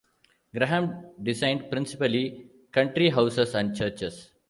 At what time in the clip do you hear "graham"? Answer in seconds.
0.51-1.11